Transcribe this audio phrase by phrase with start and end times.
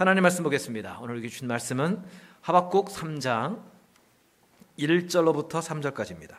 [0.00, 1.00] 하나님 말씀 보겠습니다.
[1.00, 2.04] 오늘 주신 말씀은
[2.40, 3.60] 하박국 3장
[4.78, 6.36] 1절로부터 3절까지입니다.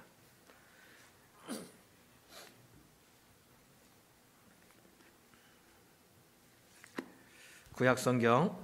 [7.74, 8.58] 구약 성경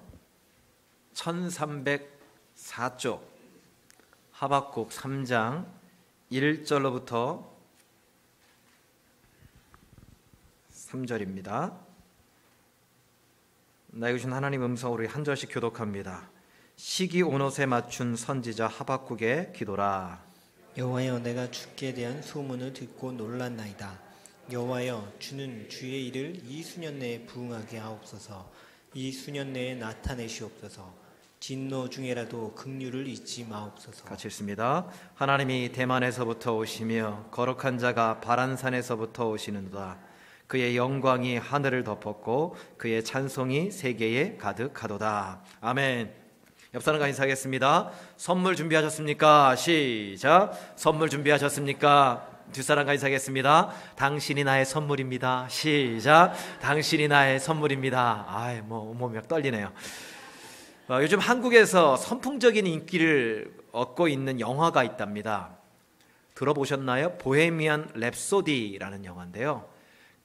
[1.14, 3.20] 1304쪽
[4.32, 5.68] 하박국 3장
[6.32, 7.46] 1절로부터
[10.72, 11.85] 3절입니다.
[13.98, 16.30] 나에게 주신 하나님 음성으로 우리 한 절씩 교독합니다.
[16.76, 20.22] 시기 온옷에 맞춘 선지자 하박국의 기도라.
[20.76, 23.98] 여호와여 내가 주께 대한 소문을 듣고 놀랐나이다.
[24.52, 28.52] 여호와여 주는 주의 일을 이 수년 내에 부응하게 하옵소서.
[28.96, 30.94] 이 수년 내에 나타내시옵소서.
[31.40, 34.04] 진노 중에라도 긍휼을 잊지 마옵소서.
[34.04, 34.90] 같이 읽습니다.
[35.14, 40.15] 하나님이 대만에서부터 오시며 거룩한 자가 바란산에서부터 오시는도다.
[40.48, 45.42] 그의 영광이 하늘을 덮었고 그의 찬송이 세계에 가득하도다.
[45.62, 46.14] 아멘.
[46.74, 47.92] 옆 사람과 인사하겠습니다.
[48.18, 49.56] 선물 준비하셨습니까?
[49.56, 50.52] 시작.
[50.76, 52.30] 선물 준비하셨습니까?
[52.52, 53.72] 두 사람과 인사하겠습니다.
[53.96, 55.48] 당신이 나의 선물입니다.
[55.50, 56.34] 시작.
[56.62, 58.26] 당신이 나의 선물입니다.
[58.28, 59.72] 아이, 뭐, 몸이 막 떨리네요.
[60.88, 65.58] 어, 요즘 한국에서 선풍적인 인기를 얻고 있는 영화가 있답니다.
[66.36, 67.18] 들어보셨나요?
[67.18, 69.75] 보헤미안 랩소디라는 영화인데요.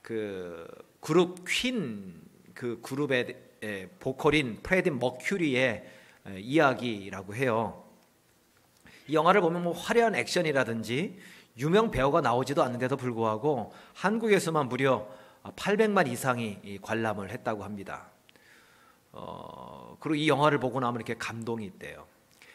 [0.02, 0.66] 그
[1.00, 3.36] 그룹 퀸 그 그룹의
[4.00, 5.82] 보컬인 프레디 머큐리의
[6.36, 7.84] 이야기라고 해요.
[9.08, 11.18] 이 영화를 보면 뭐 화려한 액션이라든지
[11.56, 15.08] 유명 배우가 나오지도 않는데도 불구하고 한국에서만 무려
[15.42, 18.10] 800만 이상이 관람을 했다고 합니다.
[19.12, 22.04] 어, 그리고 이 영화를 보고 나면 이렇게 감동이 있대요.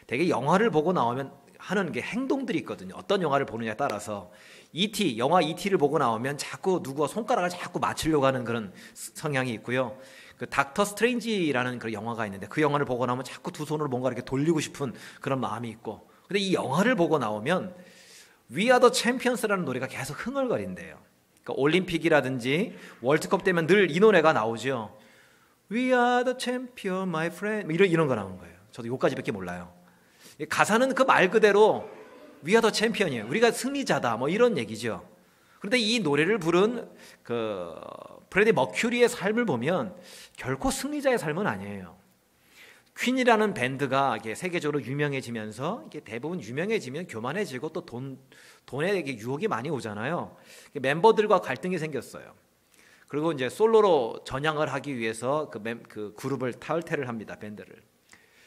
[0.06, 2.94] 되게 영화를 보고 나오면 하는 게 행동들이 있거든요.
[2.96, 4.30] 어떤 영화를 보느냐에 따라서
[4.72, 5.18] E.T.
[5.18, 9.98] 영화 E.T.를 보고 나오면 자꾸 누구와 손가락을 자꾸 맞추려고 하는 그런 성향이 있고요.
[10.36, 14.22] 그 Doctor Strange라는 그 영화가 있는데 그 영화를 보고 나면 자꾸 두 손으로 뭔가 이렇게
[14.24, 16.08] 돌리고 싶은 그런 마음이 있고.
[16.28, 17.74] 근데 이 영화를 보고 나오면
[18.52, 20.98] We Are the Champions라는 노래가 계속 흥얼거린대요.
[21.42, 24.96] 그러니까 올림픽이라든지 월드컵 되면 늘 이 노래가 나오죠.
[25.70, 27.66] We are the champion, my friend.
[27.66, 28.54] 뭐 이런 이런 거 나오는 거예요.
[28.70, 29.72] 저도 요까지밖에 몰라요.
[30.44, 31.88] 가사는 그 말 그대로
[32.42, 33.26] 위아 더 챔피언이에요.
[33.26, 34.16] 우리가 승리자다.
[34.18, 35.08] 뭐 이런 얘기죠.
[35.58, 36.88] 그런데 이 노래를 부른
[37.22, 37.74] 그
[38.30, 39.96] 프레디 머큐리의 삶을 보면
[40.36, 41.96] 결코 승리자의 삶은 아니에요.
[42.98, 48.18] 퀸이라는 밴드가 세계적으로 유명해지면서 이게 대부분 유명해지면 교만해지고 또 돈,
[48.64, 50.36] 돈에 유혹이 많이 오잖아요.
[50.74, 52.34] 멤버들과 갈등이 생겼어요.
[53.08, 57.36] 그리고 이제 솔로로 전향을 하기 위해서 그, 멤, 그 그룹을 탈퇴를 합니다.
[57.38, 57.82] 밴드를.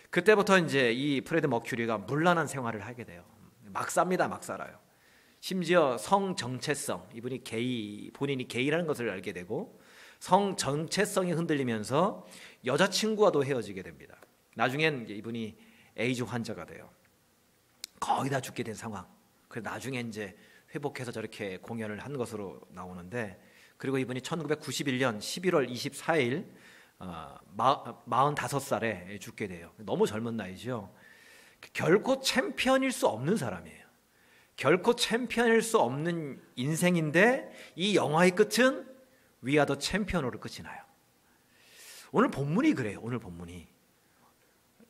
[0.09, 3.23] 그때부터 이제 이 프레드 머큐리가 문란한 생활을 하게 돼요.
[3.65, 4.27] 막 삽니다.
[4.27, 4.79] 막 살아요.
[5.39, 9.79] 심지어 성 정체성, 이분이 게이, 본인이 게이라는 것을 알게 되고
[10.19, 12.25] 성 정체성이 흔들리면서
[12.65, 14.17] 여자친구와도 헤어지게 됩니다.
[14.55, 15.57] 나중엔 이분이
[15.95, 16.89] 에이즈 환자가 돼요.
[17.99, 19.07] 거의 다 죽게 된 상황.
[19.47, 20.35] 그래서 나중에 이제
[20.73, 23.41] 회복해서 저렇게 공연을 한 것으로 나오는데
[23.77, 26.45] 그리고 이분이 1991년 11월 24일
[26.99, 29.71] 어, 45살에 죽게 돼요.
[29.77, 30.93] 너무 젊은 나이죠.
[31.73, 33.79] 결코 챔피언일 수 없는 사람이에요.
[34.55, 38.85] 결코 챔피언일 수 없는 인생인데 이 영화의 끝은
[39.41, 40.81] 위아더 챔피언으로 끝이 나요.
[42.11, 42.99] 오늘 본문이 그래요.
[43.01, 43.67] 오늘 본문이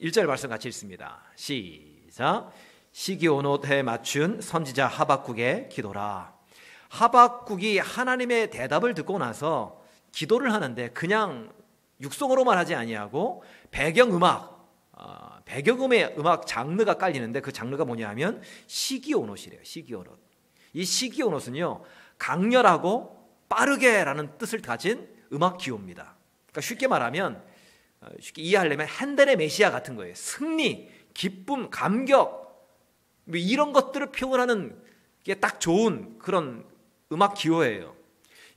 [0.02, 1.24] 1절 말씀 같이 읽습니다.
[1.36, 2.52] 시작.
[2.92, 6.36] 시기온옷에 맞춘 선지자 하박국의 기도라.
[6.88, 11.54] 하박국이 하나님의 대답을 듣고 나서 기도를 하는데 그냥
[12.02, 14.60] 육성으로만 하지 아니하고 배경 음악
[14.92, 19.62] 어, 배경음의 음악 장르가 깔리는데 그 장르가 뭐냐면 시기온옷이래요.
[19.64, 20.20] 시기온옷.
[20.74, 21.84] 이 시기온옷은요
[22.18, 23.18] 강렬하고
[23.48, 26.16] 빠르게라는 뜻을 가진 음악 기호입니다.
[26.48, 27.42] 그러니까 쉽게 말하면
[28.02, 30.14] 어, 쉽게 이해하려면 핸델의 메시아 같은 거예요.
[30.16, 32.68] 승리, 기쁨, 감격
[33.26, 34.82] 뭐 이런 것들을 표현하는
[35.24, 36.66] 게 딱 좋은 그런
[37.12, 37.96] 음악 기호예요.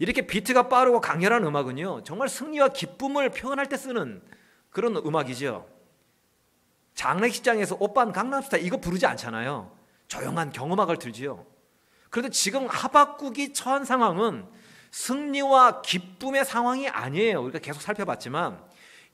[0.03, 4.21] 이렇게 비트가 빠르고 강렬한 음악은요 정말 승리와 기쁨을 표현할 때 쓰는
[4.69, 5.69] 그런 음악이죠.
[6.95, 9.71] 장례식장에서 오빤 강남스타일 이거 부르지 않잖아요.
[10.09, 11.47] 조용한 경음악을 들지요.
[12.11, 14.45] 그런데 지금 하박국이 처한 상황은
[14.91, 17.41] 승리와 기쁨의 상황이 아니에요.
[17.41, 18.61] 우리가 계속 살펴봤지만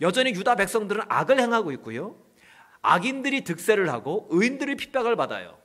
[0.00, 2.16] 여전히 유다 백성들은 악을 행하고 있고요.
[2.80, 5.58] 악인들이 득세를 하고 의인들이 핍박을 받아요.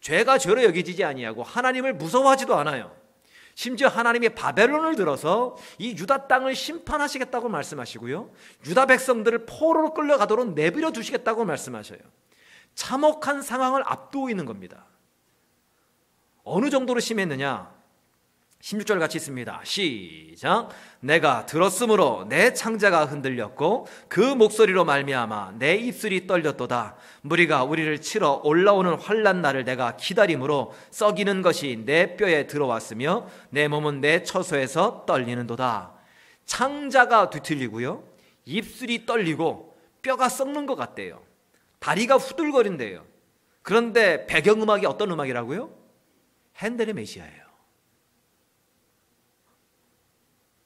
[0.00, 3.03] 죄가 죄로 여기지지 아니하고 하나님을 무서워하지도 않아요.
[3.54, 8.30] 심지어 하나님이 바벨론을 들어서 이 유다 땅을 심판하시겠다고 말씀하시고요.
[8.66, 12.00] 유다 백성들을 포로로 끌려가도록 내버려 두시겠다고 말씀하셔요.
[12.74, 14.86] 참혹한 상황을 앞두고 있는 겁니다.
[16.42, 17.72] 어느 정도로 심했느냐?
[18.64, 19.60] 16절 같이 있습니다.
[19.64, 20.70] 시작.
[21.00, 26.96] 내가 들었으므로 내 창자가 흔들렸고 그 목소리로 말미암아 내 입술이 떨렸도다.
[27.20, 34.00] 무리가 우리를 치러 올라오는 환란 날을 내가 기다림으로 썩이는 것이 내 뼈에 들어왔으며 내 몸은
[34.00, 35.92] 내 처소에서 떨리는도다.
[36.46, 38.02] 창자가 뒤틀리고요.
[38.46, 41.20] 입술이 떨리고 뼈가 썩는 것 같대요.
[41.80, 43.04] 다리가 후들거린대요.
[43.60, 45.70] 그런데 배경음악이 어떤 음악이라고요?
[46.56, 47.43] 핸델의 메시아예요.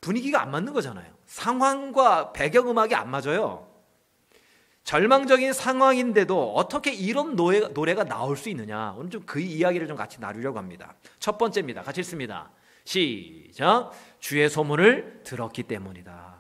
[0.08, 1.06] 분위기가 안 맞는 거잖아요.
[1.26, 3.68] 상황과 배경음악이 안 맞아요.
[4.84, 8.94] 절망적인 상황인데도 어떻게 이런 노래, 노래가 나올 수 있느냐.
[8.96, 10.94] 오늘 좀 그 이야기를 좀 같이 나누려고 합니다.
[11.18, 11.82] 첫 번째입니다.
[11.82, 12.50] 같이 읽습니다.
[12.84, 13.90] 시작.
[14.18, 16.36] 주의 소문을 들었기 때문이다.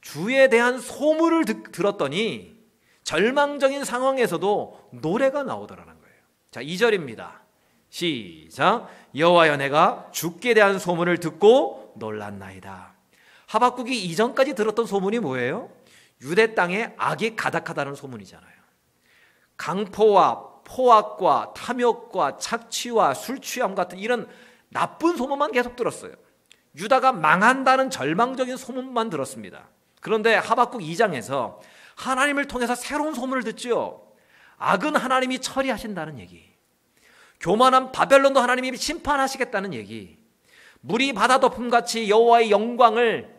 [0.00, 2.56] 주에 대한 소문을 듣, 들었더니
[3.02, 6.16] 절망적인 상황에서도 노래가 나오더라는 거예요.
[6.52, 7.40] 자, 2절입니다.
[7.90, 8.88] 시작.
[9.16, 12.94] 여호와여 내가 주께 대한 소문을 듣고 놀랐나이다.
[13.46, 15.70] 하박국이 이전까지 들었던 소문이 뭐예요?
[16.22, 18.52] 유대 땅에 악이 가득하다는 소문이잖아요.
[19.56, 24.28] 강포와 포악과 탐욕과 착취와 술 취함 같은 이런
[24.68, 26.12] 나쁜 소문만 계속 들었어요.
[26.76, 29.68] 유다가 망한다는 절망적인 소문만 들었습니다.
[30.00, 31.58] 그런데 하박국 2장에서
[31.96, 34.12] 하나님을 통해서 새로운 소문을 듣죠.
[34.58, 36.48] 악은 하나님이 처리하신다는 얘기.
[37.40, 40.17] 교만한 바벨론도 하나님이 심판하시겠다는 얘기.
[40.80, 43.36] 물이 바다 덮음같이 여호와의 영광을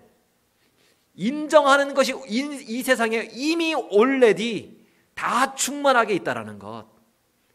[1.15, 6.85] 인정하는 것이 이, 세상에 이미 올레디 다 충만하게 있다라는 것.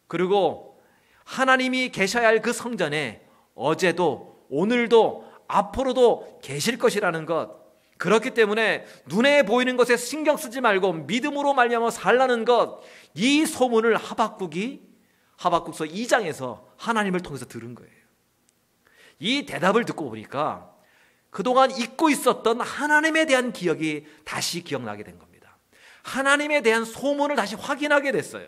[0.07, 0.79] 그리고
[1.23, 7.65] 하나님이 계셔야 할 그 성전에 어제도 오늘도 앞으로도 계실 것이라는 것.
[7.97, 12.81] 그렇기 때문에 눈에 보이는 것에 신경 쓰지 말고 믿음으로 말미암아 살라는 것.
[13.15, 14.83] 이 소문을 하박국이
[15.37, 17.94] 하박국서 2장에서 하나님을 통해서 들은 거예요.
[19.19, 20.71] 이 대답을 듣고 보니까
[21.29, 25.57] 그동안 잊고 있었던 하나님에 대한 기억이 다시 기억나게 된 겁니다.
[26.03, 28.47] 하나님에 대한 소문을 다시 확인하게 됐어요.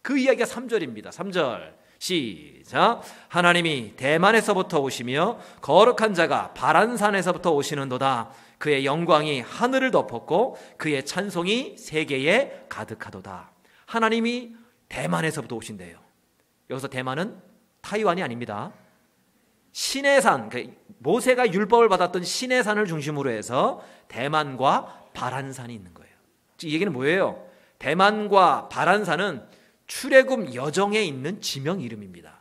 [0.00, 1.08] 그 이야기가 3절입니다.
[1.10, 1.74] 3절.
[1.98, 3.02] 시작.
[3.28, 8.30] 하나님이 대만에서부터 오시며 거룩한 자가 바란산에서부터 오시는도다.
[8.58, 13.50] 그의 영광이 하늘을 덮었고 그의 찬송이 세계에 가득하도다.
[13.86, 14.54] 하나님이
[14.88, 15.98] 대만에서부터 오신대요.
[16.70, 17.40] 여기서 대만은
[17.80, 18.72] 타이완이 아닙니다.
[19.74, 26.14] 시내산, 그 모세가 율법을 받았던 시내산을 중심으로 해서 대만과 바란산이 있는 거예요.
[26.62, 27.44] 이 얘기는 뭐예요?
[27.80, 29.44] 대만과 바란산은
[29.88, 32.40] 출애굽 여정에 있는 지명 이름입니다.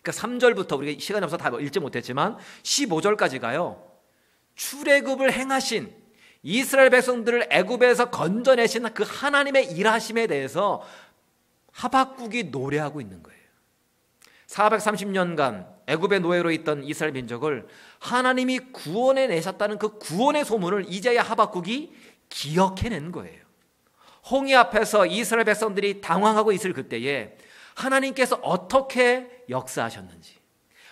[0.00, 3.84] 그러니까 3절부터 우리가 시간이 없어서 다 읽지 못했지만 15절까지 가요.
[4.54, 5.92] 출애굽을 행하신
[6.44, 10.80] 이스라엘 백성들을 애굽에서 건져내신 그 하나님의 일하심에 대해서
[11.72, 13.40] 하박국이 노래하고 있는 거예요.
[14.46, 17.66] 430년간 애굽의 노예로 있던 이스라엘 민족을
[17.98, 21.92] 하나님이 구원해 내셨다는 그 구원의 소문을 이제야 하박국이
[22.28, 23.40] 기억해낸 거예요.
[24.30, 27.36] 홍해 앞에서 이스라엘 백성들이 당황하고 있을 그때에
[27.74, 30.34] 하나님께서 어떻게 역사하셨는지,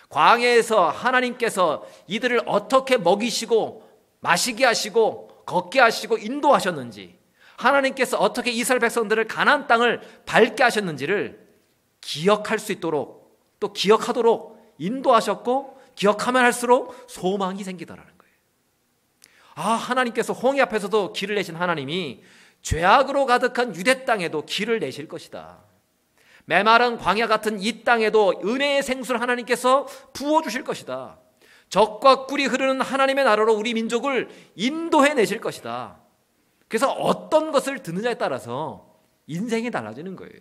[0.09, 3.87] 광야에서 하나님께서 이들을 어떻게 먹이시고
[4.19, 7.17] 마시게 하시고 걷게 하시고 인도하셨는지,
[7.55, 11.47] 하나님께서 어떻게 이스라엘 백성들을 가나안 땅을 밟게 하셨는지를
[12.01, 18.33] 기억할 수 있도록 또 기억하도록 인도하셨고 기억하면 할수록 소망이 생기더라는 거예요.
[19.55, 22.23] 아, 하나님께서 홍해 앞에서도 길을 내신 하나님이
[22.61, 25.59] 죄악으로 가득한 유대 땅에도 길을 내실 것이다.
[26.45, 31.19] 메마른 광야 같은 이 땅에도 은혜의 생수를 하나님께서 부어 주실 것이다.
[31.69, 35.99] 적과 꿀이 흐르는 하나님의 나라로 우리 민족을 인도해 내실 것이다.
[36.67, 38.95] 그래서 어떤 것을 듣느냐에 따라서
[39.27, 40.39] 인생이 달라지는 거예요.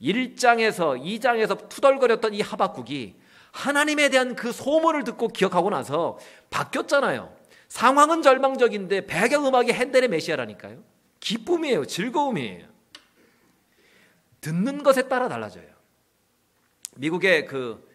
[0.00, 3.14] 1장에서 2장에서 투덜거렸던 이 하박국이
[3.52, 6.18] 하나님에 대한 그 소문을 듣고 기억하고 나서
[6.50, 7.34] 바뀌었잖아요.
[7.68, 10.82] 상황은 절망적인데 배경음악이 핸델의 메시아라니까요.
[11.20, 11.84] 기쁨이에요.
[11.86, 12.66] 즐거움이에요.
[14.40, 15.70] 듣는 것에 따라 달라져요.
[16.96, 17.88] 미국의 그,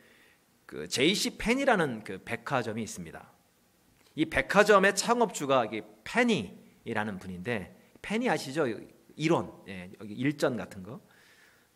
[0.65, 3.31] 그 JC 펜이라는 그 백화점이 있습니다.
[4.15, 5.69] 이 백화점의 창업주가
[6.03, 8.65] 페니라는 분인데 페니 아시죠?
[9.15, 11.01] 일원, 예, 여기 일전 같은 거.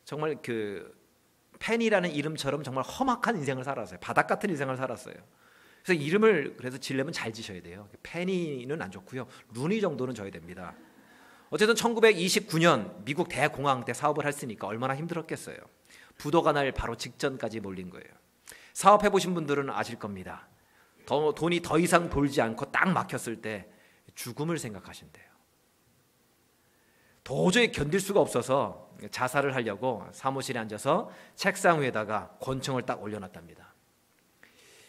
[0.05, 1.00] 정말 그
[1.61, 3.99] 펜이라는 이름처럼 정말 험악한 인생을 살았어요.
[3.99, 5.13] 바닥 같은 인생을 살았어요.
[5.83, 7.87] 그래서 이름을 그래서 지려면 잘 지셔야 돼요.
[8.03, 9.27] 페니는 안 좋고요.
[9.53, 10.73] 루니 정도는 져야 됩니다.
[11.49, 15.57] 어쨌든 1929년 미국 대공황 때 사업을 했으니까 얼마나 힘들었겠어요.
[16.17, 18.07] 부도가 날 바로 직전까지 몰린 거예요.
[18.73, 20.47] 사업해 보신 분들은 아실 겁니다.
[21.05, 23.67] 더, 돈이 더 이상 돌지 않고 딱 막혔을 때
[24.15, 25.30] 죽음을 생각하신대요.
[27.23, 33.73] 도저히 견딜 수가 없어서 자살을 하려고 사무실에 앉아서 책상 위에다가 권총을 딱 올려놨답니다.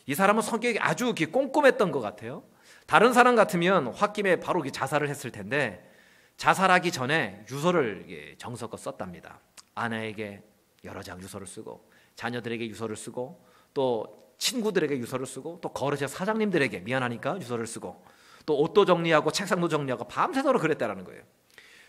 [0.06, 2.42] 이 사람은 성격이 아주 꼼꼼했던 것 같아요.
[2.86, 5.88] 다른 사람 같으면 홧김에 바로 자살을 했을 텐데
[6.36, 9.40] 자살하기 전에 유서를 정석껏 썼답니다.
[9.74, 10.42] 아내에게
[10.84, 17.36] 여러 장 유서를 쓰고 자녀들에게 유서를 쓰고 또 친구들에게 유서를 쓰고 또 거르세 사장님들에게 미안하니까
[17.36, 18.04] 유서를 쓰고
[18.44, 21.22] 또 옷도 정리하고 책상도 정리하고 밤새도록 그랬다라는 거예요.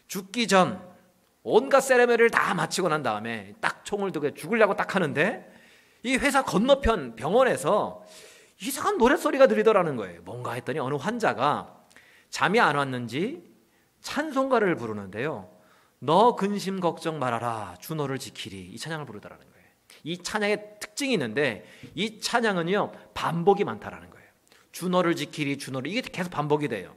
[0.07, 0.81] 죽기 전
[1.43, 5.51] 온갖 세레머니를 다 마치고 난 다음에 딱 총을 들고 죽으려고 딱 하는데
[6.03, 8.03] 이 회사 건너편 병원에서
[8.61, 10.21] 이상한 노랫소리가 들리더라는 거예요.
[10.23, 11.83] 뭔가 했더니 어느 환자가
[12.29, 13.43] 잠이 안 왔는지
[14.01, 15.49] 찬송가를 부르는데요.
[15.99, 19.67] 너 근심 걱정 말아라 주 너를 지키리 이 찬양을 부르더라는 거예요.
[20.03, 24.27] 이 찬양의 특징이 있는데 이 찬양은요 반복이 많다라는 거예요.
[24.71, 26.95] 주 너를 지키리 주 너를 이게 계속 반복이 돼요.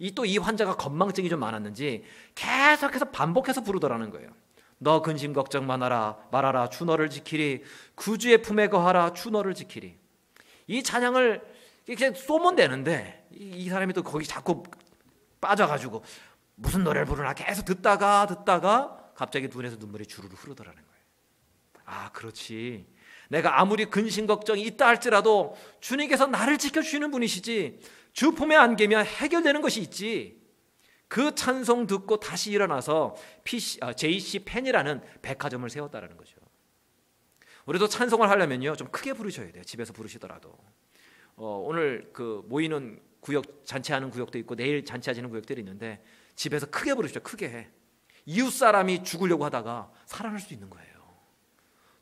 [0.00, 2.04] 이 또 이 환자가 건망증이 좀 많았는지
[2.34, 4.30] 계속해서 반복해서 부르더라는 거예요.
[4.78, 7.62] 너 근심 걱정 말아라 말아라 주 너를 지키리
[7.94, 9.94] 구주의 품에 거하라 주 너를 지키리
[10.68, 11.42] 이 찬양을
[11.86, 14.62] 이렇게 쏘면 되는데 이 사람이 또 거기 자꾸
[15.40, 16.02] 빠져가지고
[16.54, 21.00] 무슨 노래를 부르나 계속 듣다가 듣다가 갑자기 눈에서 눈물이 주르르 흐르더라는 거예요.
[21.84, 22.86] 아, 그렇지.
[23.28, 27.80] 내가 아무리 근심 걱정이 있다 할지라도 주님께서 나를 지켜주시는 분이시지
[28.20, 30.38] 주 품에 안기면 해결되는 것이 있지.
[31.08, 36.36] 그 찬송 듣고 다시 일어나서 PC, 아, JC 펜이라는 백화점을 세웠다는 거죠.
[37.64, 39.64] 우리도 찬송을 하려면요 좀 크게 부르셔야 돼요.
[39.64, 40.54] 집에서 부르시더라도
[41.36, 46.04] 어, 오늘 그 모이는 구역 잔치하는 구역도 있고 내일 잔치하시는 구역들이 있는데
[46.36, 47.22] 집에서 크게 부르십시오.
[47.22, 47.70] 크게.
[48.26, 50.92] 이웃 사람이 죽으려고 하다가 살아날 수 있는 거예요.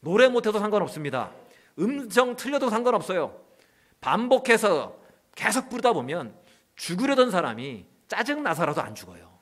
[0.00, 1.32] 노래 못해도 상관없습니다.
[1.78, 3.40] 음정 틀려도 상관없어요.
[4.00, 4.98] 반복해서
[5.38, 6.36] 계속 부르다 보면
[6.74, 9.38] 죽으려던 사람이 짜증 나서라도 안 죽어요.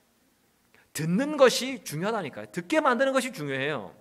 [0.92, 2.52] 듣는 것이 중요하다니까요.
[2.52, 3.96] 듣게 만드는 것이 중요해요.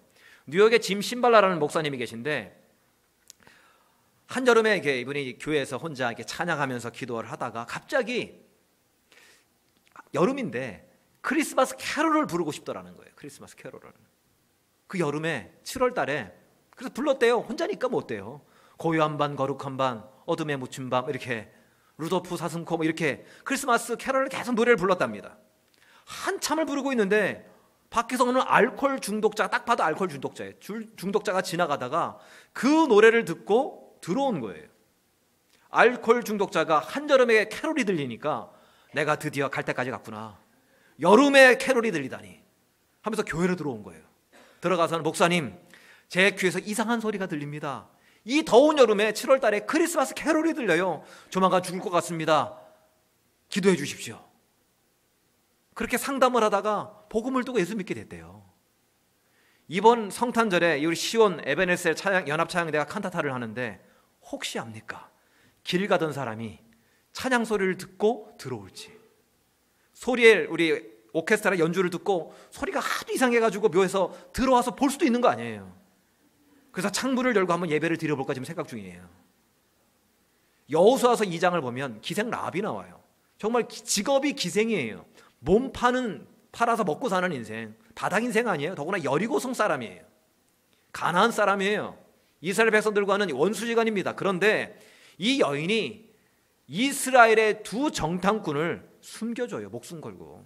[0.46, 2.64] 뉴욕에 짐 신발라라는 목사님이 계신데
[4.28, 8.44] 한여름에 이분이 교회에서 혼자 이렇게 찬양하면서 기도를 하다가 갑자기
[10.14, 13.10] 여름인데 크리스마스 캐롤을 부르고 싶더라는 거예요.
[13.16, 13.94] 크리스마스 캐롤을.
[14.88, 16.38] 그 여름에 7월 달에
[16.72, 17.38] 그래서 불렀대요.
[17.38, 18.42] 혼자니까 뭐 어때요?
[18.78, 21.50] 고요한 밤 거룩한 밤 어둠에 묻힌 밤 이렇게
[21.98, 25.38] 루돌프 사슴코 뭐 이렇게 크리스마스 캐롤을 계속 노래를 불렀답니다.
[26.06, 27.50] 한참을 부르고 있는데
[27.90, 30.54] 밖에서 오는 알코올 중독자 딱 봐도 알코올 중독자예요.
[30.98, 32.18] 중독자가 지나가다가
[32.52, 34.68] 그 노래를 듣고 들어온 거예요.
[35.70, 38.52] 알코올 중독자가 한여름에 캐롤이 들리니까
[38.94, 40.38] 내가 드디어 갈 때까지 갔구나.
[41.00, 42.42] 여름에 캐롤이 들리다니
[43.02, 44.02] 하면서 교회로 들어온 거예요.
[44.62, 45.58] 들어가서는 목사님,
[46.08, 47.88] 제 귀에서 이상한 소리가 들립니다.
[48.26, 51.04] 이 더운 여름에 7월 달에 크리스마스 캐롤이 들려요.
[51.30, 52.60] 조만간 죽을 것 같습니다.
[53.50, 54.20] 기도해 주십시오.
[55.76, 58.44] 그렇게 상담을 하다가 복음을 두고 예수 믿게 됐대요.
[59.68, 63.84] 이번 성탄절에 우리 시온 에베네셀 차양, 연합 차양대가 칸타타를 하는데
[64.32, 65.12] 혹시 압니까?
[65.64, 66.60] 길 가던 사람이
[67.14, 68.92] 찬양 소리를 듣고 들어올지.
[69.94, 75.85] 소리에 우리 오케스트라 연주를 듣고 소리가 하도 이상해가지고 묘해서 들어와서 볼 수도 있는 거 아니에요.
[76.76, 79.08] 그래서 창문을 열고 한번 예배를 드려볼까 지금 생각 중이에요.
[80.70, 83.02] 여호수아서 2장을 보면 기생 라비 나와요.
[83.38, 85.06] 정말 직업이 기생이에요.
[85.40, 88.76] 몸 파는 팔아서 먹고 사는 인생, 바닥 인생 아니에요.
[88.76, 90.04] 더구나 여리고성 사람이에요.
[90.92, 91.98] 가나안 사람이에요.
[92.42, 94.16] 이스라엘 백성들과는 원수지간입니다.
[94.16, 94.78] 그런데
[95.18, 96.10] 이 여인이
[96.68, 99.70] 이스라엘의 두 정탐꾼을 숨겨줘요.
[99.70, 100.46] 목숨 걸고.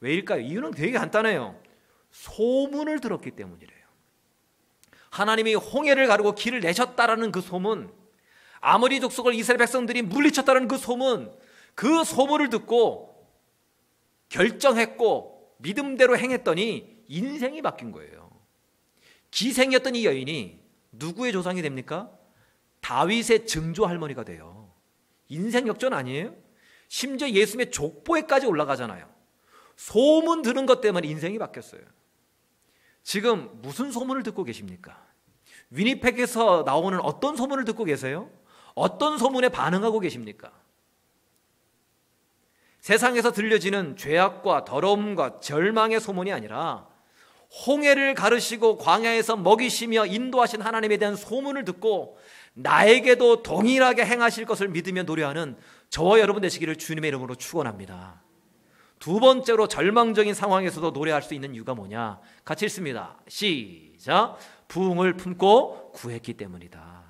[0.00, 0.40] 왜일까요?
[0.40, 1.56] 이유는 되게 간단해요.
[2.10, 3.77] 소문을 들었기 때문이래요.
[5.10, 7.92] 하나님이 홍해를 가르고 길을 내셨다라는 그 소문,
[8.60, 11.32] 아무리 족속을 이스라엘 백성들이 물리쳤다는 그 소문,
[11.74, 13.26] 그 소문을 듣고
[14.28, 18.30] 결정했고 믿음대로 행했더니 인생이 바뀐 거예요.
[19.30, 20.60] 기생이었던 이 여인이
[20.92, 22.10] 누구의 조상이 됩니까?
[22.80, 24.72] 다윗의 증조 할머니가 돼요.
[25.28, 26.34] 인생 역전 아니에요?
[26.88, 29.08] 심지어 예수님의 족보에까지 올라가잖아요.
[29.76, 31.82] 소문 들은 것 때문에 인생이 바뀌었어요.
[33.08, 35.02] 지금 무슨 소문을 듣고 계십니까?
[35.70, 38.28] 위니펙에서 나오는 어떤 소문을 듣고 계세요?
[38.74, 40.52] 어떤 소문에 반응하고 계십니까?
[42.80, 46.86] 세상에서 들려지는 죄악과 더러움과 절망의 소문이 아니라
[47.66, 52.18] 홍해를 가르시고 광야에서 먹이시며 인도하신 하나님에 대한 소문을 듣고
[52.52, 55.56] 나에게도 동일하게 행하실 것을 믿으며 노래하는
[55.88, 58.27] 저와 여러분 되시기를 주님의 이름으로 축원합니다.
[58.98, 62.20] 두 번째로 절망적인 상황에서도 노래할 수 있는 이유가 뭐냐?
[62.44, 63.16] 같이 읽습니다.
[63.28, 64.38] 시작.
[64.68, 67.04] 부흥을 품고 구했기 때문이다.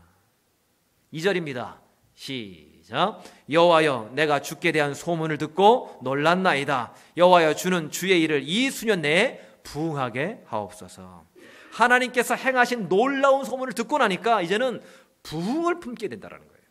[1.12, 1.78] 2절입니다.
[2.14, 3.22] 시작.
[3.50, 6.92] 여호와여 내가 주께 대한 소문을 듣고 놀랐나이다.
[7.16, 11.24] 여호와여 주는 주의 일을 이 수년 내에 부흥하게 하옵소서.
[11.72, 14.82] 하나님께서 행하신 놀라운 소문을 듣고 나니까 이제는
[15.22, 16.62] 부흥을 품게 된다라는 거예요.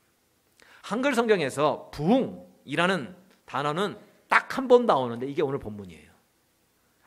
[0.82, 6.12] 한글 성경에서 부흥이라는 단어는 딱 한 번 나오는데 이게 오늘 본문이에요.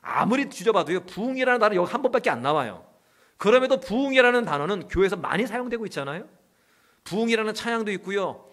[0.03, 2.87] 아무리 뒤져봐도요 부흥이라는 단어 여기 한 번밖에 안 나와요.
[3.37, 6.29] 그럼에도 부흥이라는 단어는 교회에서 많이 사용되고 있잖아요.
[7.05, 8.47] 부흥이라는 찬양도 있고요.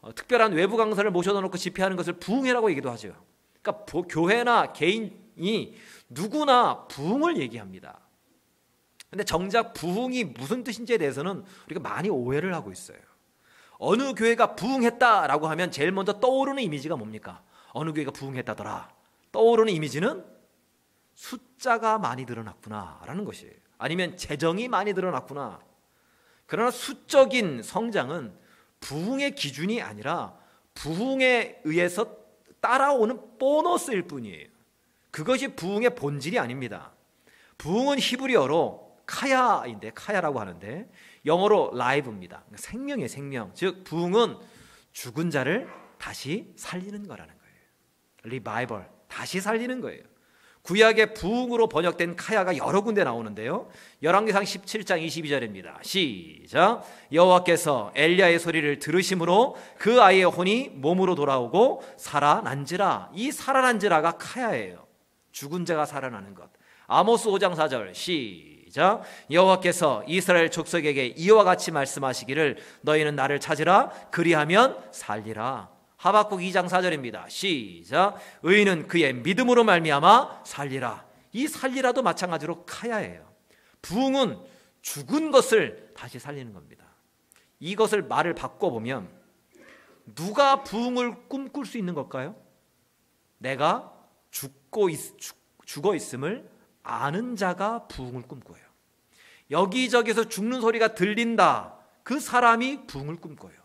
[0.00, 3.14] 어, 특별한 외부 강사를 모셔다 놓고 집회하는 것을 부흥회라고 얘기도 하죠.
[3.62, 5.74] 그러니까 교회나 개인이
[6.10, 8.00] 누구나 부흥을 얘기합니다.
[9.10, 12.98] 근데 정작 부흥이 무슨 뜻인지에 대해서는 우리가 많이 오해를 하고 있어요.
[13.78, 17.42] 어느 교회가 부흥했다라고 하면 제일 먼저 떠오르는 이미지가 뭡니까?
[17.74, 18.88] 어느 교회가 부흥했다더라.
[19.32, 20.24] 떠오르는 이미지는
[21.14, 23.52] 숫자가 많이 늘어났구나라는 것이에요.
[23.76, 25.60] 아니면 재정이 많이 늘어났구나.
[26.46, 28.34] 그러나 수적인 성장은
[28.80, 30.34] 부흥의 기준이 아니라
[30.74, 32.16] 부흥에 의해서
[32.60, 34.48] 따라오는 보너스일 뿐이에요.
[35.10, 36.92] 그것이 부흥의 본질이 아닙니다.
[37.58, 40.88] 부흥은 히브리어로 카야인데 카야라고 하는데
[41.26, 42.44] 영어로 라이브입니다.
[42.54, 43.52] 생명의 생명.
[43.54, 44.36] 즉 부흥은
[44.92, 47.33] 죽은 자를 다시 살리는 거라는.
[48.24, 50.02] 리바이벌 다시 살리는 거예요.
[50.62, 53.68] 구약의 부흥으로 번역된 카야가 여러 군데 나오는데요.
[54.02, 55.84] 열왕기상 17장 22절입니다.
[55.84, 56.82] 시작.
[57.12, 63.10] 여호와께서 엘리야의 소리를 들으심으로 그 아이의 혼이 몸으로 돌아오고 살아난지라.
[63.12, 64.86] 이 살아난지라가 카야예요.
[65.32, 66.48] 죽은 자가 살아나는 것.
[66.86, 69.02] 아모스 5장 4절 시작.
[69.30, 75.73] 여호와께서 이스라엘 족속에게 이와 같이 말씀하시기를 너희는 나를 찾으라 그리하면 살리라.
[76.04, 77.30] 하박국 2장 4절입니다.
[77.30, 78.18] 시작.
[78.42, 81.06] 의인은 그의 믿음으로 말미암아 살리라.
[81.32, 83.26] 이 살리라도 마찬가지로 카야예요.
[83.80, 84.38] 부흥은
[84.82, 86.84] 죽은 것을 다시 살리는 겁니다.
[87.58, 89.08] 이것을 말을 바꿔 보면
[90.14, 92.36] 누가 부흥을 꿈꿀 수 있는 걸까요?
[93.38, 93.90] 내가
[94.30, 96.46] 죽고 있, 죽, 죽어 있음을
[96.82, 98.60] 아는 자가 부흥을 꿈꿔요.
[99.50, 101.78] 여기저기서 죽는 소리가 들린다.
[102.02, 103.63] 그 사람이 부흥을 꿈꿔요.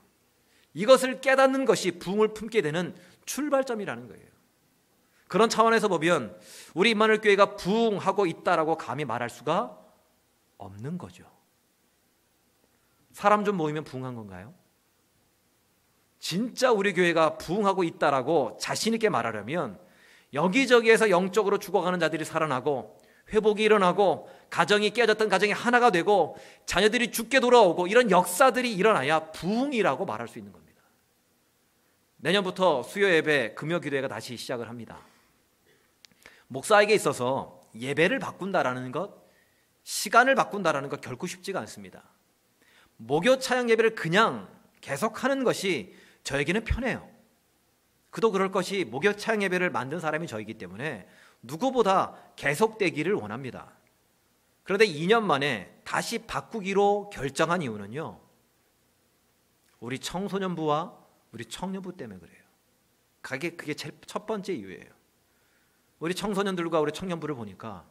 [0.73, 2.95] 이것을 깨닫는 것이 부흥을 품게 되는
[3.25, 4.29] 출발점이라는 거예요.
[5.27, 6.37] 그런 차원에서 보면
[6.73, 9.77] 우리 임마누엘 교회가 부흥하고 있다라고 감히 말할 수가
[10.57, 11.23] 없는 거죠.
[13.11, 14.53] 사람 좀 모이면 부흥한 건가요?
[16.19, 19.79] 진짜 우리 교회가 부흥하고 있다라고 자신 있게 말하려면
[20.33, 22.99] 여기저기에서 영적으로 죽어가는 자들이 살아나고
[23.31, 30.27] 회복이 일어나고 가정이 깨졌던 가정이 하나가 되고 자녀들이 죽게 돌아오고 이런 역사들이 일어나야 부흥이라고 말할
[30.27, 30.68] 수 있는 겁니다.
[32.21, 34.99] 내년부터 수요 예배, 금요 기도회가 다시 시작을 합니다.
[36.47, 39.13] 목사에게 있어서 예배를 바꾼다라는 것,
[39.83, 42.03] 시간을 바꾼다라는 것 결코 쉽지가 않습니다.
[42.97, 44.49] 목요 차양 예배를 그냥
[44.81, 47.09] 계속하는 것이 저에게는 편해요.
[48.09, 51.07] 그도 그럴 것이 목요 차양 예배를 만든 사람이 저이기 때문에
[51.41, 53.71] 누구보다 계속되기를 원합니다.
[54.63, 58.19] 그런데 2년 만에 다시 바꾸기로 결정한 이유는요.
[59.79, 60.98] 우리 청소년부와
[61.31, 62.43] 우리 청년부 때문에 그래요.
[63.21, 64.91] 그게 그게 첫 번째 이유예요.
[65.99, 67.85] 우리 청소년들과 우리 청년부를 보니까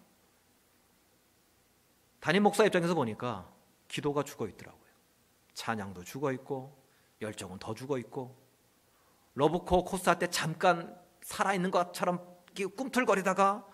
[2.20, 3.50] 담임 목사 입장에서 보니까
[3.86, 4.88] 기도가 죽어 있더라고요.
[5.54, 6.76] 찬양도 죽어 있고
[7.20, 8.36] 열정은 더 죽어 있고
[9.34, 12.36] 러브코 코스 할 때 잠깐 살아 있는 것처럼
[12.76, 13.66] 꿈틀거리다가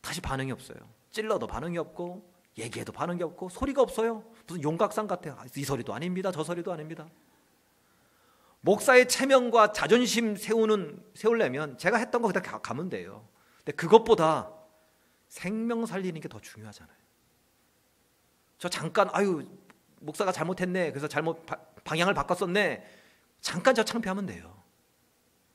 [0.00, 0.78] 다시 반응이 없어요.
[1.10, 4.24] 찔러도 반응이 없고 얘기해도 반응이 없고 소리가 없어요.
[4.46, 5.36] 무슨 용각상 같아요.
[5.56, 6.30] 이 소리도 아닙니다.
[6.30, 7.08] 저 소리도 아닙니다.
[8.62, 13.26] 목사의 체면과 자존심 세우는 세우려면 제가 했던 거 그냥 가면 돼요.
[13.58, 14.52] 근데 그것보다
[15.28, 16.96] 생명 살리는 게 더 중요하잖아요.
[18.58, 19.46] 저 잠깐 아유
[20.00, 20.90] 목사가 잘못했네.
[20.90, 22.84] 그래서 잘못 바, 방향을 바꿨었네.
[23.40, 24.54] 잠깐 저 창피하면 돼요.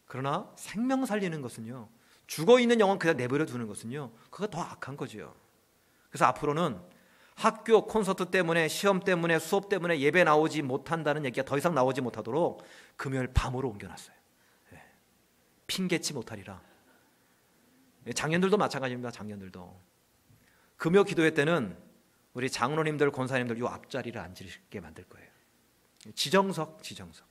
[0.08, 1.89] 그러나 생명 살리는 것은요.
[2.26, 4.12] 죽어 있는 영혼 그냥 내버려 두는 것은요.
[4.32, 5.36] 그거 더 악한 거죠.
[6.10, 6.80] 그래서 앞으로는
[7.36, 12.63] 학교 콘서트 때문에 시험 때문에 수업 때문에 예배 나오지 못한다는 얘기가 더 이상 나오지 못하도록
[12.97, 14.15] 금요일 밤으로 옮겨놨어요.
[14.73, 14.84] 예.
[15.67, 16.62] 핑계치 못하리라.
[18.08, 19.12] 예, 장년들도 마찬가지입니다.
[19.12, 19.81] 장년들도
[20.77, 21.77] 금요 기도회 때는
[22.34, 25.27] 우리 장로님들, 권사님들 요 앞자리를 앉으게 만들 거예요.
[26.13, 27.25] 지정석, 지정석.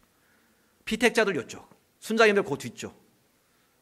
[0.84, 1.68] 피택자들 요쪽,
[2.00, 3.04] 순장님들 그 뒤쪽.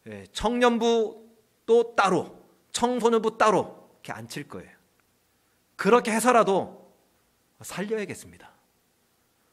[0.09, 1.31] 예, 청년부
[1.65, 4.71] 또 따로, 청소년부 따로 이렇게 앉힐 거예요.
[5.77, 6.93] 그렇게 해서라도
[7.61, 8.51] 살려야겠습니다.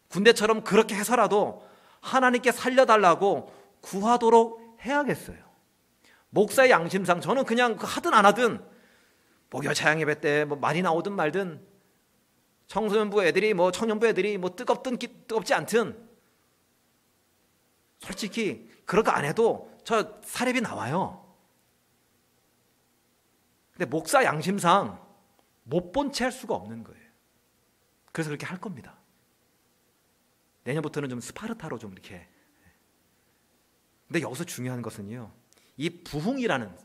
[0.09, 1.68] 군대처럼 그렇게 해서라도
[2.01, 5.37] 하나님께 살려달라고 구하도록 해야겠어요.
[6.29, 8.63] 목사의 양심상 저는 그냥 그 하든 안 하든
[9.49, 11.65] 목요 차양 예배 때 뭐 많이 나오든 말든
[12.67, 16.07] 청소년부 애들이 뭐 청년부 애들이 뭐 뜨겁든 뜨겁지 않든
[17.99, 21.25] 솔직히 그렇게 안 해도 저 사례비 나와요.
[23.73, 25.03] 근데 목사 양심상
[25.63, 27.09] 못 본 채 할 수가 없는 거예요.
[28.11, 28.98] 그래서 그렇게 할 겁니다.
[30.69, 32.27] 내년부터는 좀 스파르타로 좀 이렇게.
[34.07, 35.31] 근데 여기서 중요한 것은요.
[35.77, 36.75] 이 부흥이라는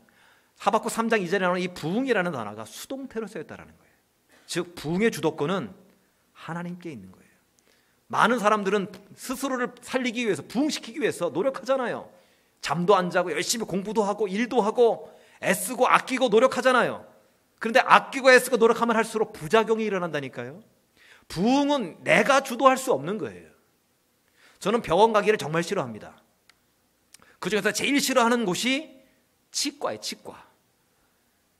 [0.57, 3.93] 하박국 3장 이전에 나오는 이 부흥이라는 단어가 수동태로 쓰였다라는 거예요.
[4.45, 5.73] 즉 부흥의 주도권은
[6.33, 7.25] 하나님께 있는 거예요.
[8.07, 12.09] 많은 사람들은 스스로를 살리기 위해서 부흥시키기 위해서 노력하잖아요.
[12.61, 15.11] 잠도 안 자고 열심히 공부도 하고 일도 하고
[15.43, 17.05] 애쓰고 아끼고 노력하잖아요.
[17.59, 20.61] 그런데 아끼고 애쓰고 노력하면 할수록 부작용이 일어난다니까요.
[21.27, 23.54] 부흥은 내가 주도할 수 없는 거예요.
[24.65, 26.19] 저는 병원 가기를 정말 싫어합니다.
[27.37, 28.99] 그 중에서 제일 싫어하는 곳이
[29.51, 30.49] 치과예요, 치과.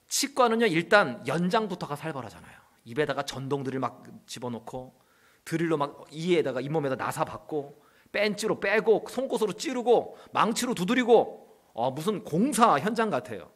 [0.07, 2.59] 치과는요, 일단 연장부터가 살벌하잖아요.
[2.83, 4.99] 입에다가 전동들을 막 집어넣고
[5.43, 7.79] 드릴로 막 이에다가 잇몸에다 나사 받고
[8.11, 13.51] 벤치로 빼고 송곳으로 찌르고 망치로 두드리고 어, 무슨 공사 현장 같아요.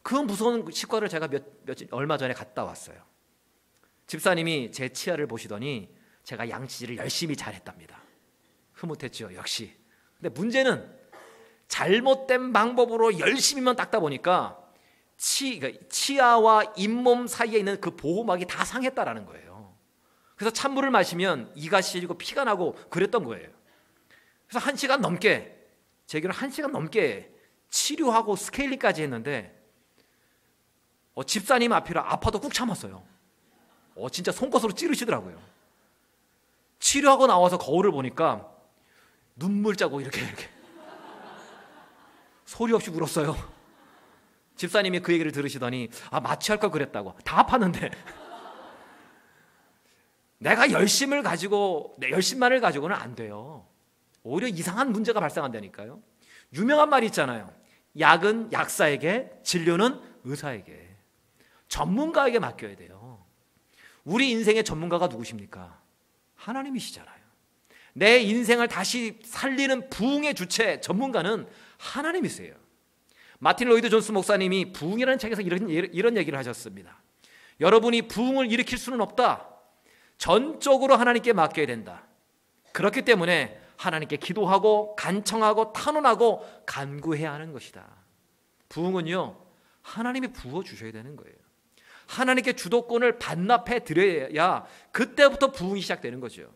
[0.00, 2.96] 그 무서운 치과를 제가 몇, 며칠 얼마 전에 갔다 왔어요.
[4.06, 8.07] 집사님이 제 치아를 보시더니 제가 양치질을 열심히 잘했답니다.
[8.78, 9.74] 흐뭇했죠, 역시.
[10.16, 10.96] 근데 문제는
[11.66, 14.58] 잘못된 방법으로 열심히만 닦다 보니까
[15.16, 19.76] 치, 그러니까 치아와 잇몸 사이에 있는 그 보호막이 다 상했다라는 거예요.
[20.36, 23.50] 그래서 찬물을 마시면 이가 시리고 피가 나고 그랬던 거예요.
[24.46, 25.56] 그래서 한 시간 넘게
[26.06, 27.34] 제기는 한 시간 넘게
[27.68, 29.54] 치료하고 스케일링까지 했는데
[31.14, 33.04] 어, 집사님 앞이라 아파도 꾹 참았어요.
[33.96, 35.36] 어, 진짜 손것으로 찌르시더라고요.
[36.78, 38.57] 치료하고 나와서 거울을 보니까
[39.38, 40.48] 눈물 자고 이렇게 이렇게
[42.44, 43.36] 소리 없이 울었어요.
[44.56, 47.92] 집사님이 그 얘기를 들으시더니 아 마취할 걸 그랬다고 다 아팠는데
[50.38, 53.66] 내가 열심을 가지고 내 열심만을 가지고는 안 돼요.
[54.22, 56.02] 오히려 이상한 문제가 발생한다니까요.
[56.54, 57.52] 유명한 말이 있잖아요.
[57.98, 60.96] 약은 약사에게, 진료는 의사에게,
[61.68, 63.24] 전문가에게 맡겨야 돼요.
[64.04, 65.80] 우리 인생의 전문가가 누구십니까?
[66.36, 67.17] 하나님이시잖아요.
[67.98, 72.54] 내 인생을 다시 살리는 부흥의 주체 전문가는 하나님이세요.
[73.40, 77.02] 마틴 로이드 존스 목사님이 부흥이라는 책에서 이런, 이런 얘기를 하셨습니다.
[77.60, 79.48] 여러분이 부흥을 일으킬 수는 없다.
[80.16, 82.06] 전적으로 하나님께 맡겨야 된다.
[82.72, 87.84] 그렇기 때문에 하나님께 기도하고 간청하고 탄원하고 간구해야 하는 것이다.
[88.68, 89.40] 부흥은요,
[89.82, 91.34] 하나님이 부어 주셔야 되는 거예요.
[92.06, 96.52] 하나님께 주도권을 반납해 드려야 그때부터 부흥이 시작되는 거죠.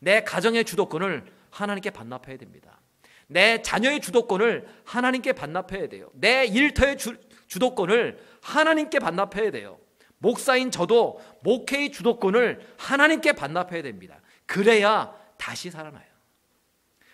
[0.00, 2.80] 내 가정의 주도권을 하나님께 반납해야 됩니다.
[3.26, 6.10] 내 자녀의 주도권을 하나님께 반납해야 돼요.
[6.14, 9.78] 내 일터의 주, 주도권을 하나님께 반납해야 돼요.
[10.18, 14.20] 목사인 저도 목회의 주도권을 하나님께 반납해야 됩니다.
[14.46, 16.06] 그래야 다시 살아나요.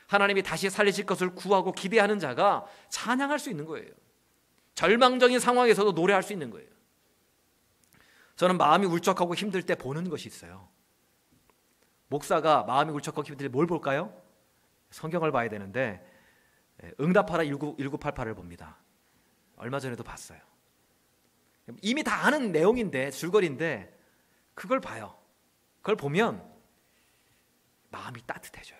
[0.07, 3.88] 하나님이 다시 살리실 것을 구하고 기대하는 자가 찬양할 수 있는 거예요.
[4.75, 6.68] 절망적인 상황에서도 노래할 수 있는 거예요.
[8.37, 10.68] 저는 마음이 울적하고 힘들 때 보는 것이 있어요.
[12.14, 14.16] 목사가 마음이 울적하고 힘들 때뭘 볼까요?
[14.90, 16.00] 성경을 봐야 되는데
[16.85, 18.79] 예, 응답하라 19, 1988을 봅니다.
[19.57, 20.38] 얼마 전에도 봤어요.
[21.83, 23.98] 이미 다 아는 내용인데 줄거리인데
[24.55, 25.18] 그걸 봐요.
[25.79, 26.48] 그걸 보면
[27.90, 28.79] 마음이 따뜻해져요.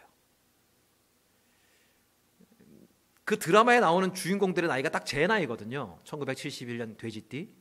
[3.25, 5.99] 그 드라마에 나오는 주인공들의 나이가 딱 제 나이거든요.
[6.05, 7.53] 1971년 돼지띠.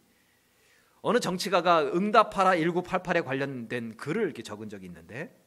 [1.02, 5.43] 어느 정치가가 응답하라 1988에 관련된 글을 이렇게 적은 적이 있는데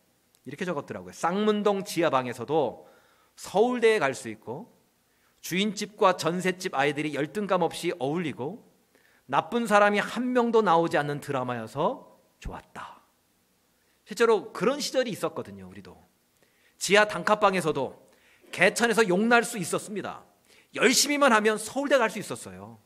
[0.46, 1.12] 이렇게 적었더라고요.
[1.12, 2.88] 쌍문동 지하방에서도
[3.36, 4.74] 서울대에 갈 수 있고
[5.40, 8.64] 주인집과 전셋집 아이들이 열등감 없이 어울리고
[9.26, 13.02] 나쁜 사람이 한 명도 나오지 않는 드라마여서 좋았다.
[14.04, 16.00] 실제로 그런 시절이 있었거든요, 우리도.
[16.78, 18.10] 지하 단칸방에서도
[18.52, 20.24] 개천에서 용날 수 있었습니다.
[20.74, 22.78] 열심히만 하면 서울대 갈 수 있었어요.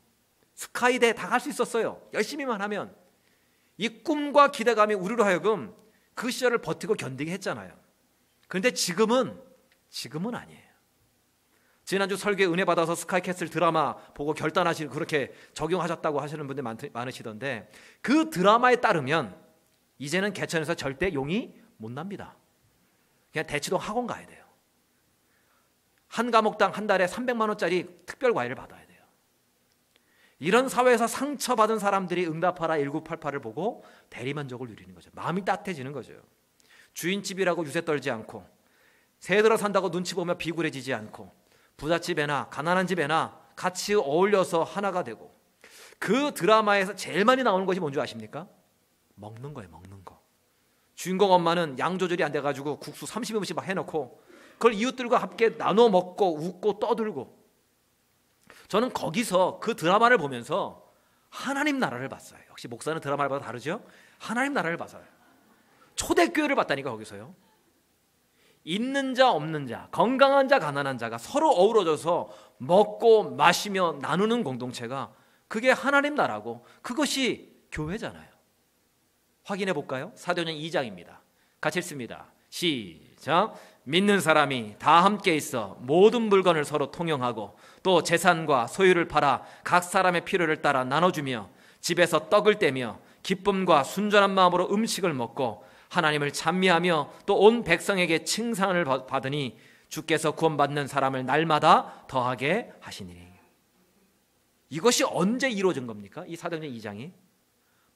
[0.54, 2.00] 스카이대 다 갈 수 있었어요.
[2.12, 2.94] 열심히만 하면.
[3.76, 5.74] 이 꿈과 기대감이 우리로 하여금
[6.20, 7.72] 그 시절을 버티고 견디게 했잖아요.
[8.46, 9.40] 그런데 지금은,
[9.88, 10.68] 지금은 아니에요.
[11.86, 17.70] 지난주 설교에 은혜 받아서 스카이캐슬 드라마 보고 결단하시는 그렇게 적용하셨다고 하시는 분들 많으시던데
[18.02, 19.34] 그 드라마에 따르면
[19.96, 22.36] 이제는 개천에서 절대 용이 못 납니다.
[23.32, 24.44] 그냥 대치동 학원 가야 돼요.
[26.06, 28.89] 한 과목당 한 달에 300만 원짜리 특별 과외를 받아야 돼요.
[30.40, 35.10] 이런 사회에서 상처받은 사람들이 응답하라 1988을 보고 대리만족을 누리는 거죠.
[35.12, 36.14] 마음이 따뜻해지는 거죠.
[36.94, 38.44] 주인집이라고 유세 떨지 않고
[39.18, 41.30] 새 들어 산다고 눈치 보며 비굴해지지 않고
[41.76, 45.38] 부잣집에나 가난한 집에나 같이 어울려서 하나가 되고
[45.98, 48.48] 그 드라마에서 제일 많이 나오는 것이 뭔지 아십니까?
[49.16, 50.18] 먹는 거예요, 먹는 거.
[50.94, 54.22] 주인공 엄마는 양 조절이 안 돼가지고 국수 30인분씩 막 해놓고
[54.54, 57.39] 그걸 이웃들과 함께 나눠 먹고 웃고 떠들고
[58.70, 60.88] 저는 거기서 그 드라마를 보면서
[61.28, 62.40] 하나님 나라를 봤어요.
[62.50, 63.82] 역시 목사는 드라마를 다르죠?
[64.16, 65.02] 하나님 나라를 봤어요.
[65.96, 67.34] 초대교회를 봤다니까 거기서요.
[68.62, 75.12] 있는 자 없는 자, 건강한 자 가난한 자가 서로 어우러져서 먹고 마시며 나누는 공동체가
[75.48, 78.30] 그게 하나님 나라고 그것이 교회잖아요.
[79.42, 80.12] 확인해 볼까요?
[80.14, 81.18] 사도행 2장입니다.
[81.60, 82.30] 같이 읽습니다.
[82.50, 83.56] 시작.
[83.82, 90.24] 믿는 사람이 다 함께 있어 모든 물건을 서로 통용하고 또 재산과 소유를 팔아 각 사람의
[90.24, 91.48] 필요를 따라 나눠주며
[91.80, 99.06] 집에서 떡을 떼며 기쁨과 순전한 마음으로 음식을 먹고 하나님을 찬미하며 또 온 백성에게 칭찬을 받-
[99.06, 99.56] 받으니
[99.88, 103.28] 주께서 구원받는 사람을 날마다 더하게 하시니니
[104.68, 106.22] 이것이 언제 이루어진 겁니까?
[106.28, 107.10] 이 사도행 2장이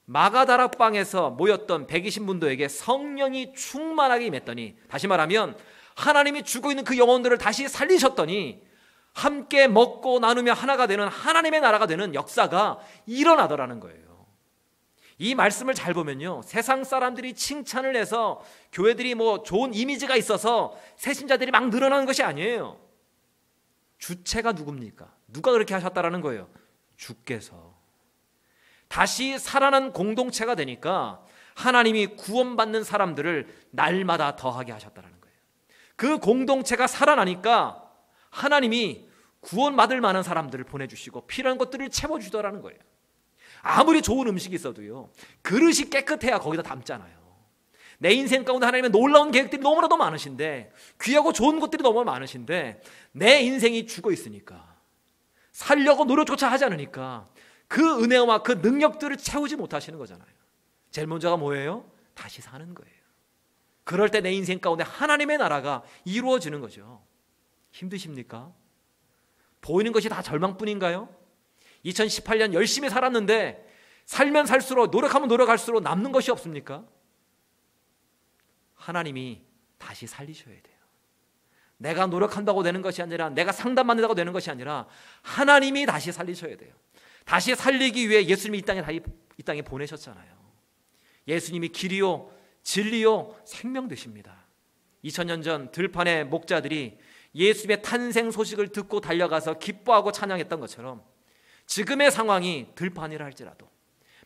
[0.05, 5.57] 마가다락방에서 모였던 120문도에게 성령이 충만하게 임했더니 다시 말하면
[5.95, 8.61] 하나님이 주고 있는 그 영혼들을 다시 살리셨더니
[9.15, 14.27] 함께 먹고 나누며 하나가 되는 하나님의 나라가 되는 역사가 일어나더라는 거예요.
[15.17, 16.41] 이 말씀을 잘 보면요.
[16.43, 22.77] 세상 사람들이 칭찬을 해서 교회들이 뭐 좋은 이미지가 있어서 새신자들이 막 늘어나는 것이 아니에요.
[23.97, 25.09] 주체가 누굽니까?
[25.29, 26.49] 누가 그렇게 하셨다라는 거예요.
[26.97, 27.73] 주께서.
[28.89, 31.23] 다시 살아난 공동체가 되니까
[31.55, 35.37] 하나님이 구원받는 사람들을 날마다 더하게 하셨다라는 거예요.
[35.95, 37.84] 그 공동체가 살아나니까
[38.35, 39.07] 하나님이
[39.39, 42.79] 구원받을 만한 사람들을 보내주시고 필요한 것들을 채워주더라는 거예요.
[43.61, 45.09] 아무리 좋은 음식이 있어도요,
[45.41, 47.15] 그릇이 깨끗해야 거기다 담잖아요.
[47.97, 50.71] 내 인생 가운데 하나님의 놀라운 계획들이 너무나도 많으신데,
[51.01, 52.81] 귀하고 좋은 것들이 너무 많으신데,
[53.13, 54.75] 내 인생이 죽어 있으니까,
[55.53, 57.27] 살려고 노력조차 하지 않으니까,
[57.67, 60.27] 그 은혜와 그 능력들을 채우지 못하시는 거잖아요.
[60.91, 61.89] 제일 먼저가 뭐예요?
[62.13, 62.95] 다시 사는 거예요.
[63.85, 67.01] 그럴 때 내 인생 가운데 하나님의 나라가 이루어지는 거죠.
[67.75, 68.53] 힘드십니까?
[69.61, 71.09] 보이는 것이 다 절망뿐인가요?
[71.85, 73.63] 2018년 열심히 살았는데
[74.05, 76.85] 살면 살수록 노력하면 노력할수록 남는 것이 없습니까?
[78.75, 79.43] 하나님이
[79.77, 80.75] 다시 살리셔야 돼요.
[81.77, 84.87] 내가 노력한다고 되는 것이 아니라 내가 상담받는다고 되는 것이 아니라
[85.21, 86.73] 하나님이 다시 살리셔야 돼요.
[87.25, 90.33] 다시 살리기 위해 예수님이 이 땅에 다- 이 땅에 보내셨잖아요.
[91.27, 92.31] 예수님이 길이요
[92.63, 94.45] 진리요 생명 되십니다.
[95.03, 96.97] 2000년 전 들판의 목자들이
[97.35, 101.01] 예수님의 탄생 소식을 듣고 달려가서 기뻐하고 찬양했던 것처럼
[101.67, 103.67] 지금의 상황이 들판이라 할지라도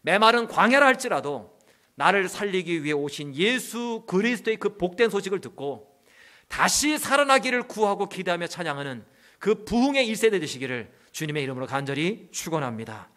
[0.01, 1.57] 메마른 광야라 할지라도
[1.95, 5.99] 나를 살리기 위해 오신 예수 그리스도의 그 복된 소식을 듣고
[6.47, 9.03] 다시 살아나기를 구하고 기대하며 찬양하는
[9.39, 13.09] 그 부흥의 일세대 되시기를 주님의 이름으로 간절히 축원합니다.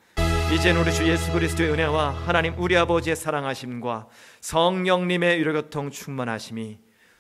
[0.52, 4.08] 이제는 우리 주 예수 그리스도의 은혜와 하나님 우리 아버지의 사랑하심과
[4.40, 6.78] 성령님의 위로교통 충만하심이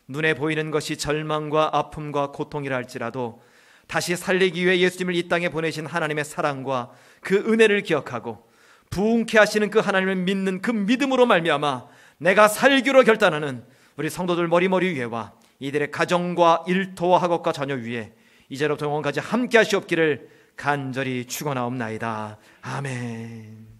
[0.08, 3.42] 눈에 보이는 것이 절망과 아픔과 고통이라 할지라도
[3.86, 8.48] 다시 살리기 위해 예수님을 이 땅에 보내신 하나님의 사랑과 그 은혜를 기억하고
[8.90, 11.86] 부흥케 하시는 그 하나님을 믿는 그 믿음으로 말미암아
[12.18, 13.64] 내가 살기로 결단하는
[13.96, 18.12] 우리 성도들 머리머리 위에와 이들의 가정과 일터와 학업과 자녀 위에
[18.48, 22.38] 이제로부터 영원까지 함께 하시옵기를 간절히 축원하옵나이다.
[22.60, 23.71] 아멘.